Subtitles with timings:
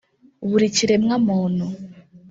[0.49, 1.65] buri kiremwamuntu